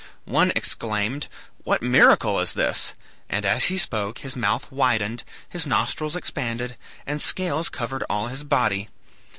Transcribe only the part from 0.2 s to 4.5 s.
One exclaimed, 'What miracle is this!' and as he spoke his